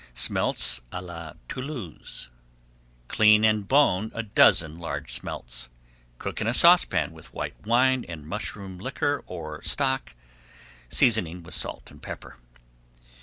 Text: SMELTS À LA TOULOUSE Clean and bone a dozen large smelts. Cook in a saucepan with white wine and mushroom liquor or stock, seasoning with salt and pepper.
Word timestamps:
SMELTS 0.15 0.81
À 0.91 0.99
LA 0.99 1.33
TOULOUSE 1.47 2.31
Clean 3.07 3.45
and 3.45 3.67
bone 3.67 4.11
a 4.15 4.23
dozen 4.23 4.73
large 4.73 5.13
smelts. 5.13 5.69
Cook 6.17 6.41
in 6.41 6.47
a 6.47 6.55
saucepan 6.55 7.11
with 7.11 7.31
white 7.35 7.67
wine 7.67 8.03
and 8.09 8.25
mushroom 8.25 8.79
liquor 8.79 9.23
or 9.27 9.61
stock, 9.61 10.15
seasoning 10.89 11.43
with 11.43 11.53
salt 11.53 11.91
and 11.91 12.01
pepper. 12.01 12.37